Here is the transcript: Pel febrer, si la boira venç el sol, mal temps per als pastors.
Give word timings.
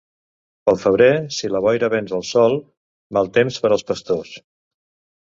Pel 0.67 0.77
febrer, 0.83 1.09
si 1.35 1.49
la 1.55 1.61
boira 1.65 1.89
venç 1.95 2.13
el 2.19 2.25
sol, 2.29 2.57
mal 3.19 3.29
temps 3.37 3.61
per 3.67 3.71
als 3.77 3.87
pastors. 3.93 4.33